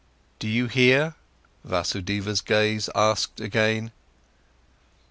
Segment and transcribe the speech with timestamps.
[0.39, 1.13] "Do you hear,"
[1.63, 3.91] Vasudeva's gaze asked again.